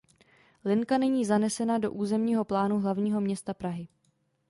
[0.65, 3.87] Linka není zanesena do územního plánu hlavního města Prahy.